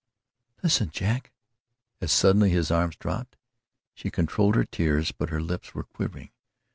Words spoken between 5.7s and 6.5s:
were quivering.